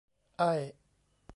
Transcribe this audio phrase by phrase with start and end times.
[0.39, 0.53] ไอ้